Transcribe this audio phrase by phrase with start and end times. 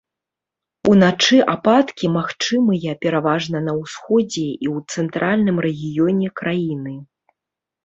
[0.91, 6.99] Уначы ападкі магчымыя пераважна на ўсходзе і ў цэнтральным рэгіёне краіны.